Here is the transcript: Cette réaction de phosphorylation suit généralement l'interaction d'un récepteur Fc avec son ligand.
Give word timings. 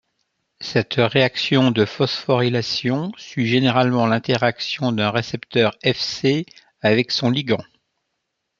Cette 0.61 0.95
réaction 0.97 1.69
de 1.69 1.85
phosphorylation 1.85 3.11
suit 3.17 3.45
généralement 3.45 4.07
l'interaction 4.07 4.91
d'un 4.91 5.11
récepteur 5.11 5.77
Fc 5.85 6.47
avec 6.81 7.11
son 7.11 7.29
ligand. 7.29 7.63